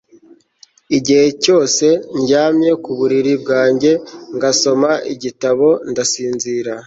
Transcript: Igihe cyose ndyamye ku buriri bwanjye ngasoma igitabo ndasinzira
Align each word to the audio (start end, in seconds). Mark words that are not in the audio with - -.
Igihe 0.97 1.25
cyose 1.43 1.85
ndyamye 2.19 2.71
ku 2.83 2.91
buriri 2.97 3.33
bwanjye 3.43 3.91
ngasoma 4.35 4.91
igitabo 5.13 5.67
ndasinzira 5.91 6.73